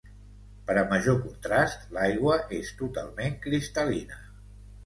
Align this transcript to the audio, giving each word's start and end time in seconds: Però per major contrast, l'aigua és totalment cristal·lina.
Però 0.69 0.83
per 0.85 0.91
major 0.93 1.19
contrast, 1.25 1.85
l'aigua 1.97 2.39
és 2.61 2.73
totalment 2.83 3.39
cristal·lina. 3.47 4.19